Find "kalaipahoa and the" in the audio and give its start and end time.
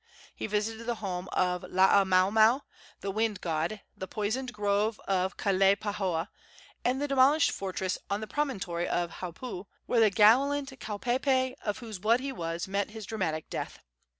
5.37-7.07